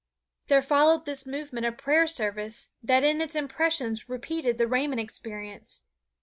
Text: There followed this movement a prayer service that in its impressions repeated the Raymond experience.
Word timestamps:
There 0.47 0.63
followed 0.63 1.05
this 1.05 1.27
movement 1.27 1.63
a 1.67 1.71
prayer 1.71 2.07
service 2.07 2.69
that 2.81 3.03
in 3.03 3.21
its 3.21 3.35
impressions 3.35 4.09
repeated 4.09 4.57
the 4.57 4.65
Raymond 4.67 4.99
experience. 4.99 5.81